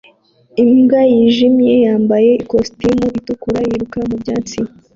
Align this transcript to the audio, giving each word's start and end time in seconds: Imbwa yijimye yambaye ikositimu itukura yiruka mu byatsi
Imbwa 0.63 1.01
yijimye 1.13 1.73
yambaye 1.85 2.31
ikositimu 2.43 3.05
itukura 3.19 3.59
yiruka 3.67 3.99
mu 4.09 4.15
byatsi 4.21 4.59